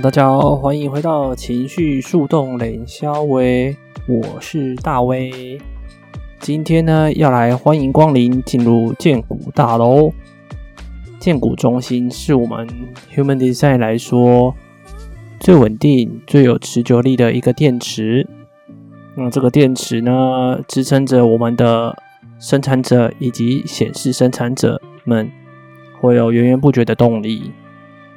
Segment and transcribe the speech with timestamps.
[0.00, 3.76] 大家好，欢迎回到情绪树洞冷肖威，
[4.08, 5.56] 我是大威。
[6.40, 10.12] 今天呢，要来欢迎光临进入荐股大楼。
[11.20, 12.66] 荐股中心是我们
[13.14, 14.56] Human Design 来说
[15.38, 18.26] 最稳定、最有持久力的一个电池。
[19.14, 21.96] 那这个电池呢，支撑着我们的
[22.40, 25.30] 生产者以及显示生产者们
[26.00, 27.52] 会有源源不绝的动力。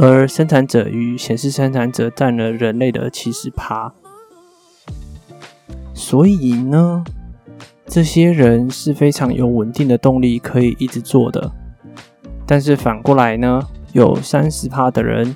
[0.00, 3.92] 而生产者与显示生产者占了人类的七十趴，
[5.92, 7.02] 所以呢，
[7.84, 11.50] 这些人是非常有稳定的动力可以一直做的。
[12.46, 13.60] 但是反过来呢，
[13.92, 15.34] 有三十趴的人，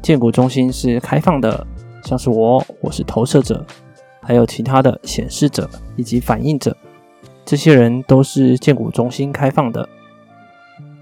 [0.00, 1.66] 荐骨中心是开放的，
[2.04, 3.66] 像是我，我是投射者，
[4.22, 6.76] 还有其他的显示者以及反应者，
[7.44, 9.88] 这些人都是荐骨中心开放的，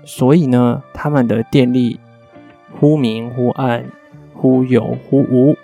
[0.07, 2.01] 所以呢，他们的电力。
[2.79, 3.85] 忽明忽暗，
[4.35, 5.57] 忽有忽无，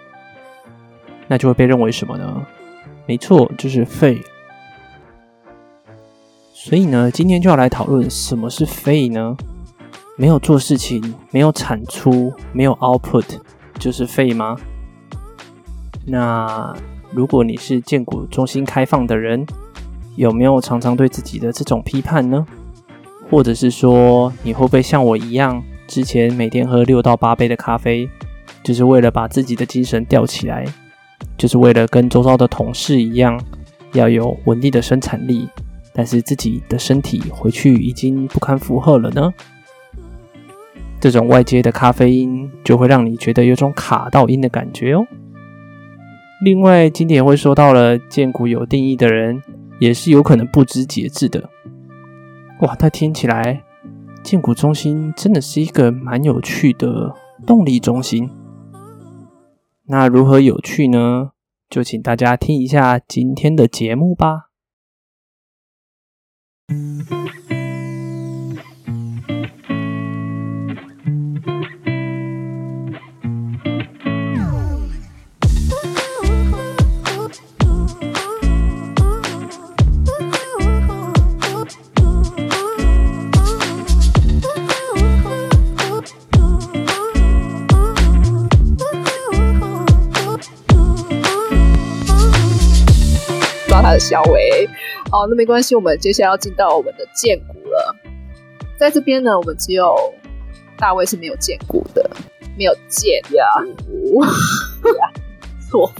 [1.28, 2.47] 那就会被认为什么呢？
[3.06, 4.20] 没错，就是废。
[6.53, 9.36] 所以呢，今天就要来讨论什么是废呢？
[10.16, 13.25] 没有做事情，没有产出，没有 output，
[13.78, 14.56] 就是废吗？
[16.06, 16.75] 那
[17.11, 19.47] 如果你是建股中心开放的人，
[20.16, 22.47] 有没有常常对自己的这种批判呢？
[23.31, 25.62] 或者是说，你会不会像我一样？
[25.91, 28.08] 之前每天喝六到八杯的咖啡，
[28.62, 30.64] 就是为了把自己的精神吊起来，
[31.36, 33.36] 就是为了跟周遭的同事一样，
[33.92, 35.48] 要有稳定的生产力。
[35.92, 39.34] 但是自己的身体回去已经不堪负荷了呢。
[41.00, 45.04] 这种外接的咖啡因就会让你觉得有种卡到音的感觉哦。
[46.44, 49.43] 另外，今天也会说到了荐骨有定义的人，
[49.81, 51.50] 也是有可能不知节制的。
[52.60, 53.64] 哇，他听起来。
[54.22, 57.14] 建股中心真的是一个蛮有趣的
[57.47, 58.31] 动力中心。
[59.86, 61.32] 那如何有趣呢？
[61.69, 64.50] 就请大家听一下今天的节目吧。
[94.10, 94.69] 小维，
[95.09, 97.94] 好，那没关系，我们接下来要进到我们的剑骨了。
[98.76, 99.94] 在这边呢，我们只有
[100.76, 102.10] 大卫是没有剑骨的，
[102.59, 103.47] 没有剑呀。
[105.70, 105.93] 错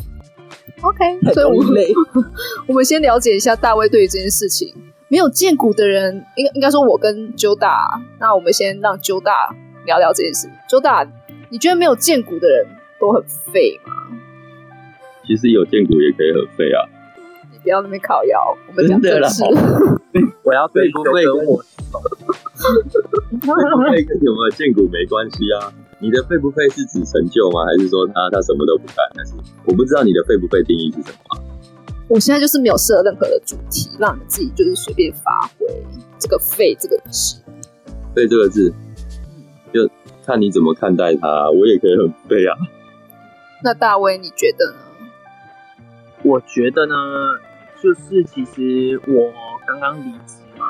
[0.81, 1.84] ，OK，所以我们
[2.66, 4.75] 我们先了解一下大卫对于这件事情
[5.06, 9.54] 没有见骨的人，应该应该说，我跟揪大，那我们先让揪大
[9.87, 10.50] 聊聊这件事。
[10.69, 11.06] 揪大，
[11.49, 12.66] 你觉得没有见骨的人
[12.99, 13.22] 都很
[13.53, 13.93] 废吗？
[15.25, 16.91] 其实有见骨也可以很废啊。
[17.62, 19.44] 不要那边烤腰，我们讲的是。
[20.43, 22.00] 我要对不对跟我说，
[23.93, 25.72] 废跟有没有见骨没关系啊。
[26.00, 27.65] 你的废不废是指成就吗？
[27.65, 28.97] 还是说他他什么都不干？
[29.15, 29.34] 但是
[29.66, 31.38] 我不知道你的废不废定义是什么啊。
[32.09, 35.66] 我现在就是没有设任何的主题，让你自己就是随便发挥
[36.19, 37.41] 这个废这个字。
[38.15, 38.75] 废这个字，
[39.72, 39.88] 就
[40.26, 41.50] 看你怎么看待它。
[41.50, 42.56] 我也可以很废啊。
[43.62, 44.78] 那大威你觉得呢？
[46.25, 46.97] 我觉得呢。
[47.82, 49.32] 就是其实我
[49.66, 50.66] 刚刚离职嘛，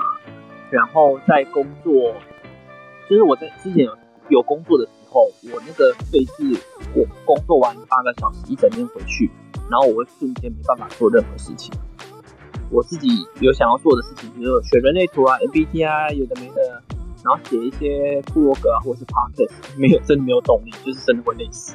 [0.71, 2.15] 然后在工作，
[3.09, 3.97] 就是我在之前有
[4.28, 5.22] 有工作的时候，
[5.53, 6.56] 我那个费是
[6.94, 9.28] 我工作完八个小时，一整天回去，
[9.69, 11.75] 然后我会瞬间没办法做任何事情。
[12.70, 13.08] 我自己
[13.40, 16.81] 有想要做的事情，比如说学人类图啊、MBTI 有的没的，
[17.25, 21.75] 然后写一些部落格啊，或者是 Podcast， 没有真的没有动力，就是真的会累死。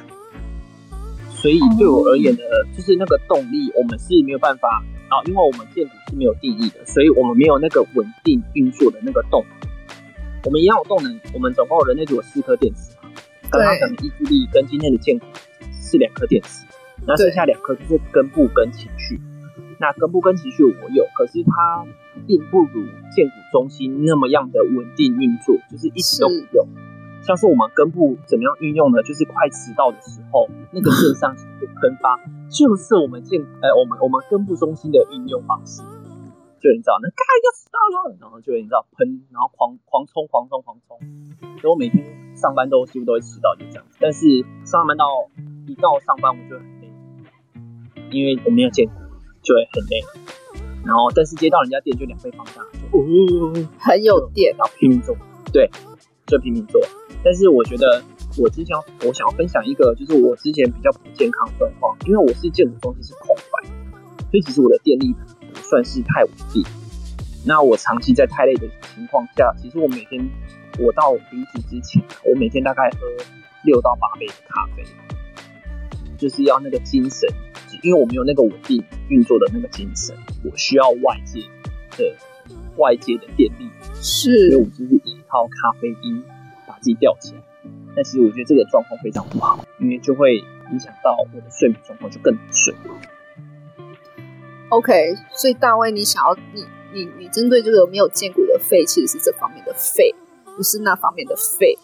[1.28, 2.40] 所以对我而言呢，
[2.74, 4.82] 就是那个动力，我们是没有办法。
[5.08, 9.68] 然后，因为我们建股是没有定义的，所以我们没有那个稳定运作的那个动能。
[10.44, 12.96] 我们一样有动能，我们总共人类组有四颗电池。
[13.50, 15.26] 刚刚讲的意志力跟今天的建股
[15.72, 16.66] 是两颗电池，
[17.06, 19.20] 那剩下两颗就是根部跟情绪。
[19.78, 21.86] 那根部跟情绪我有，可是它
[22.26, 26.66] 并不如建股中心那么样的稳定运作，就是一直都不用。
[27.26, 29.02] 像是我们根部怎么样运用呢？
[29.02, 35.82] 就是快迟到的时候，那个肾上腺就喷发，就是我们健呃我们我们根部中心的运用方式。
[36.62, 37.78] 就你知道，那嘎要迟到
[38.08, 40.98] 了，然后就你知道喷，然后狂狂冲狂冲狂冲。
[41.60, 42.06] 所以我每天
[42.36, 43.98] 上班都几乎都会迟到，就这样子。
[44.00, 45.04] 但是上班到
[45.66, 46.90] 一到上班我就很累，
[48.10, 48.94] 因为我没有荐骨，
[49.42, 50.00] 就会很累。
[50.86, 53.02] 然后但是接到人家店就两倍放大，就哦，
[53.78, 55.16] 很有电，然后拼命做，
[55.52, 55.68] 对，
[56.26, 56.80] 就拼命做。
[57.24, 58.02] 但是我觉得
[58.38, 58.76] 我之前
[59.06, 63.68] 我想要分享一个，就是我之前比较不健康状况，因为我是建筑中心是空白，
[64.30, 65.14] 所以其实我的电力
[65.52, 66.64] 不算是太稳定。
[67.44, 70.28] 那我长期在太累的情况下，其实我每天
[70.78, 72.98] 我到离职之前，我每天大概喝
[73.64, 74.84] 六到八杯的咖啡，
[76.18, 77.28] 就是要那个精神，
[77.82, 81.40] 因为我没有那个稳定运作的那个精神，我需要外界
[81.96, 82.14] 的
[82.76, 83.68] 外界的电力，
[84.02, 86.35] 是，所以我就是依靠咖啡因把
[86.86, 87.42] 自己吊起来。
[87.96, 92.72] 但其实我觉得这个状况非常不好，因为就会影响到我的睡眠状况，就更难睡。
[94.68, 100.14] OK，所以大卫，你想要你你你针对这个没有见骨的肺，其实是这方面的肺，
[100.56, 101.76] 不是那方面的肺。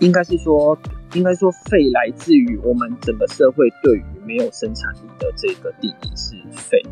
[0.00, 0.78] 应该是说，
[1.12, 6.82] 应该说肺来自于我们整个社会对于没有生产力的这个定义是肺。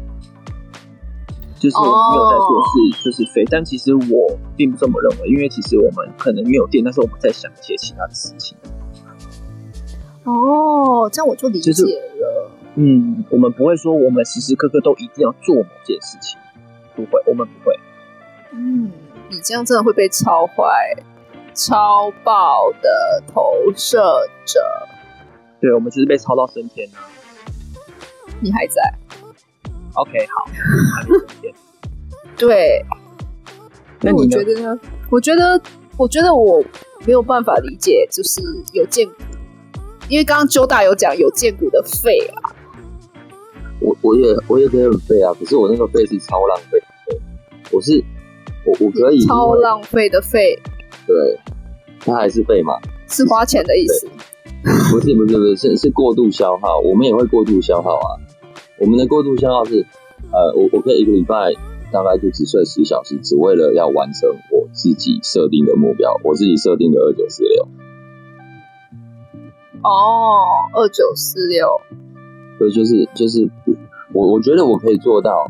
[1.62, 3.44] 就是我没有在做事，就是废。
[3.48, 8.58] 但其实我并不这么认为，因为其实我们可能没有电，但是我们在想一些其他的事情。
[10.24, 11.74] 哦，这样我就理解了。
[11.74, 11.98] 就是、
[12.74, 16.36] 嗯，我们不会说我们时时刻刻都一定要做某件事情，
[16.96, 17.78] 不会，我们不会。
[18.52, 18.90] 嗯，
[19.30, 20.96] 你这样真的会被超坏、
[21.54, 23.98] 超爆的投射
[24.44, 24.60] 者。
[25.60, 26.88] 对，我们就是被超到升天。
[28.40, 28.82] 你还在
[29.94, 30.44] ？OK，好，
[32.36, 32.84] 对，
[34.00, 34.78] 那你觉得呢？
[35.10, 35.60] 我觉得，
[35.96, 36.62] 我觉得我
[37.06, 38.40] 没有办法理解，就是
[38.72, 39.14] 有见骨，
[40.08, 42.50] 因为刚刚周大有讲有见骨的肺啊。
[43.80, 47.20] 我我也我也可以很废啊，可是我那个肺是超浪费的肺，
[47.72, 48.02] 我是
[48.64, 50.58] 我我可以超浪费的肺，
[51.06, 51.38] 对，
[52.00, 52.74] 它还是废嘛？
[53.08, 54.08] 是花钱的意思？
[54.92, 58.14] 不是不是不是是是过度消耗，我们也会过度消耗啊。
[58.82, 59.87] 我们的过度消耗是，
[60.32, 61.55] 呃，我我可以一个礼拜
[61.93, 67.69] 大概就只睡十小时，只为了要完成我自己设定的目标，我自己设定的二九四六。
[69.84, 71.81] 哦，二九四六。
[72.58, 73.49] 对，就是就是
[74.12, 75.49] 我我觉得我可以做到，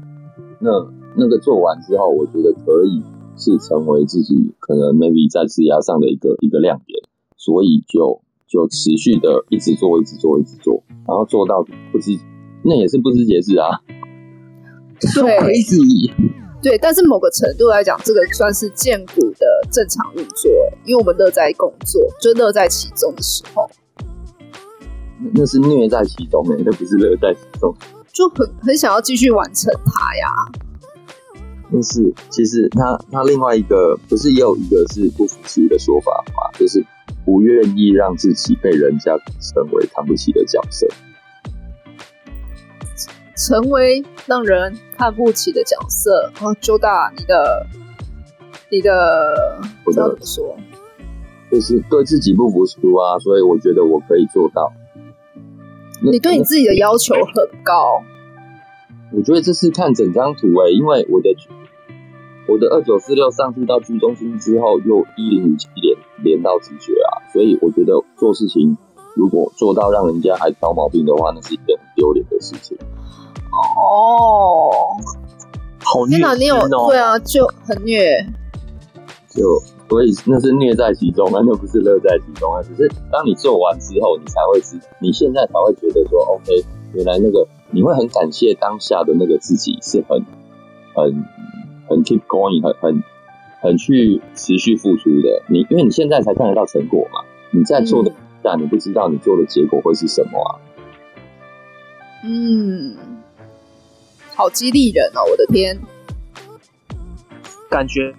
[0.58, 0.70] 那
[1.16, 3.02] 那个做完之后，我觉得可以
[3.38, 7.00] 是成为自己可能 maybe 在职涯上的一个一个亮点，
[7.38, 12.18] 所以就就持续的一直做，一直做，一直做，然后做到不知。
[12.64, 13.80] 那也是不知节制啊，
[15.00, 16.12] 对， 可以，
[16.62, 20.50] 对，但是某个程度来讲，这个算是荐股的正常运作，
[20.84, 23.68] 因为我们乐在工作，就乐在其中的时候，
[25.34, 27.74] 那是虐在其中诶，那不是乐在其中，
[28.12, 30.28] 就很很想要继续完成它呀。
[31.72, 36.58] 但是其实他他另外一个不是也有一个是不服输的说法吗？
[36.58, 36.84] 就是
[37.24, 40.86] 不愿意让自己被人家称为看不起的角色。
[43.36, 47.66] 成为让人看不起的角色哦，周大，你的，
[48.70, 50.56] 你的不知道怎么说，
[51.50, 54.72] 就是对自己不服输啊，所以我觉得我可以做到。
[56.02, 58.02] 你对你自己的要求很高，
[59.12, 61.34] 我觉得这是看整张图诶、欸，因为我的
[62.48, 68.76] 我的二九四六上去到居中心之后，又一零五七连连到直觉啊，所以我觉得做事情
[69.14, 72.76] 如果做到让人家还挑毛病的话，那是一件很丢脸的事情。
[73.52, 74.70] 哦，
[75.84, 76.18] 好虐
[76.88, 78.24] 对啊，就很虐，
[79.28, 82.62] 就所以那是虐在其中啊，那不是乐在其中啊。
[82.62, 90.24] 只是当你做完之后，你才会知，你现在才会觉得说，OK，原来那个你会很感谢当下的那个自己是很
[90.94, 91.24] 很
[91.90, 93.04] 很 keep going，很很
[93.60, 95.42] 很去持续付出的。
[95.48, 98.10] 你因为你现在才看得到成果嘛，你在做的
[98.42, 100.56] 但、嗯、你不知道你做的结果会是什么啊？
[102.24, 102.96] 嗯。
[104.34, 105.22] 好激励人哦！
[105.30, 105.78] 我的天，
[107.70, 108.14] 感觉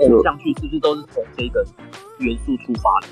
[0.00, 1.64] 偶像剧是不是都是从这个
[2.18, 3.08] 元素出发的？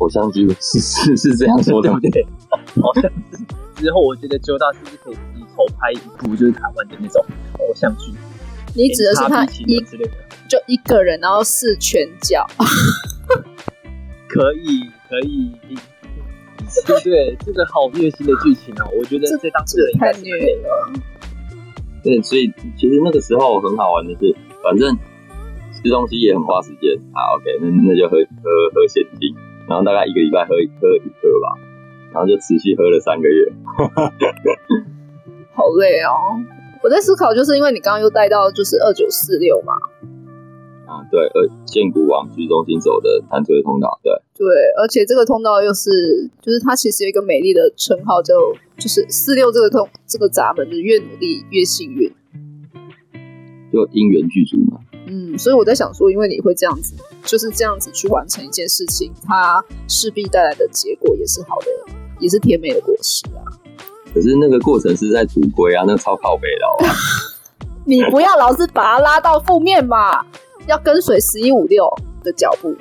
[0.00, 2.26] 偶像剧是是是这样说的， 对不对？
[2.82, 3.38] 好像是。
[3.76, 7.24] 之后我觉得周大是不是可以自己筹拍一部，就是台湾的那种
[7.58, 8.12] 偶像剧？
[8.74, 10.12] 你指的是他一之类的
[10.48, 12.46] 就一个人，然后是拳脚？
[14.28, 15.52] 可以，可以。
[16.86, 18.88] 对对，这个好虐心的剧情哦！
[18.98, 20.92] 我觉得这当事人太虐了。
[22.02, 24.96] 对，所以其实那个时候很好玩的是，反正
[25.72, 26.98] 吃东西也很花时间。
[27.12, 29.34] 好，OK，那那就喝喝喝现金，
[29.68, 31.60] 然后大概一个礼拜喝一喝一喝吧，
[32.12, 33.52] 然后就持续喝了三个月。
[35.54, 36.40] 好累哦！
[36.82, 39.74] 我在思考，就是因为你刚刚又带到就是二九四六嘛。
[40.92, 44.46] 啊，对，而建谷往居中心走的弹椎通道，对，对，
[44.76, 48.34] 而且这个通道又是，就是它其实有一个美丽的称号，叫
[48.76, 52.12] 就是四六这个通这个闸门，就是越努力越幸运，
[53.72, 54.78] 就因缘具足嘛。
[55.06, 56.94] 嗯，嗯，所以我在想说，因为你会这样子，
[57.24, 63.40] 就是这样子去完成一件事情，它势必带来的结果也是好的，也是甜美的果实啊。
[64.12, 66.94] 可是那个过程是在赌龟啊，那个超靠北的啊。
[67.84, 70.24] 你不要老是把它拉到负面嘛，
[70.72, 71.86] 要跟随十一五六
[72.24, 72.74] 的脚步。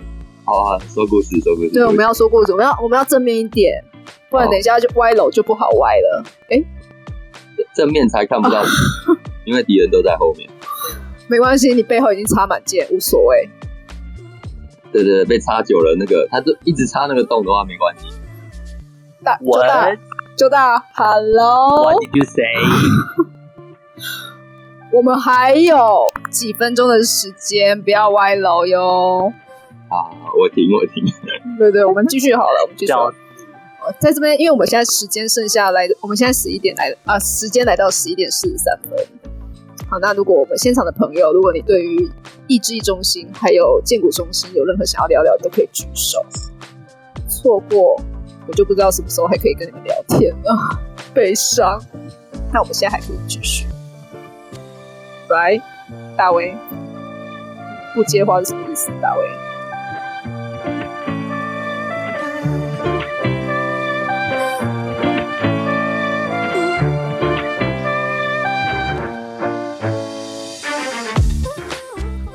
[0.45, 1.71] 好啊，说故事，说故事。
[1.71, 3.83] 对，我们要说故事，我们要我们要正面一点，
[4.29, 6.24] 不然等一下就歪楼就不好歪了。
[6.50, 6.65] 哎、欸，
[7.75, 8.63] 正面才看不到，
[9.45, 10.50] 因为敌人都在后面。
[11.27, 13.50] 没关系，你背后已经插满箭，无所谓。
[14.91, 18.07] 对对对，被插久了，那个他就一直插那个洞的话，没关系。
[19.24, 19.95] 大就大
[20.38, 21.83] 就大，Hello。
[21.83, 23.30] What did you say？
[24.93, 29.31] 我们还有几分钟的时间，不要歪楼哟。
[29.89, 31.03] 好，我停我停。
[31.57, 32.93] 对对，我们继续好了，我们继续。
[34.00, 38.91] 在这边，因为我们现在时间剩下来，我们现在十一点来啊，时间来到十一点四十三分。
[39.89, 42.12] 好，那如果我们现场的朋友，如果你对于
[42.48, 46.24] 意志力中心还有建骨中心有任何想要聊聊，都可以举手。
[47.29, 47.95] 错过，
[48.48, 50.79] 我就不知道什么时候还可以跟你们聊天了。
[51.15, 51.81] 悲伤。
[52.53, 53.65] 那我们现在还可以继续。
[55.31, 55.59] 来，
[56.15, 56.55] 大威，
[57.95, 58.91] 不接话是什么意思？
[59.01, 59.25] 大威，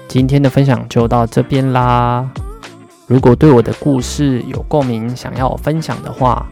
[0.09, 2.29] 今天的分享就到这边啦。
[3.07, 6.47] 如果对我的故事有共鸣，想要我分享的话，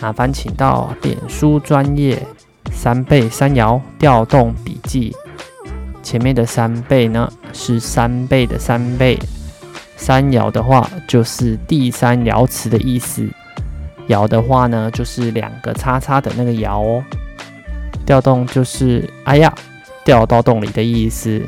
[0.00, 2.24] 麻烦请到脸书专业
[2.72, 5.14] 三倍三摇调动笔记。
[6.10, 9.16] 前面的三倍呢，是三倍的三倍，
[9.94, 13.24] 三爻的话就是第三爻辞的意思，
[14.08, 17.04] 爻的话呢就是两个叉叉的那个爻哦。
[18.04, 19.54] 调动就是哎呀，
[20.04, 21.40] 掉到洞里的意思，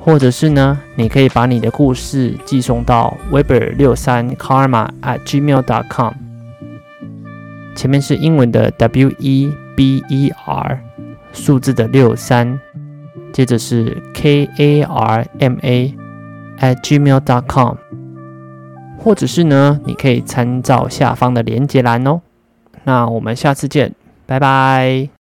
[0.00, 6.12] 或者是呢，你可以把你的故事寄送到 weber 六三 karma at gmail dot com，
[7.76, 10.80] 前面是英文的 W E B E R，
[11.32, 12.60] 数字的六三。
[13.36, 15.94] 接着是 k a r m a
[16.58, 17.76] at gmail dot com，
[18.98, 22.22] 或者是呢，你可以参照下方的连接栏哦。
[22.84, 25.15] 那我们下次见，拜拜。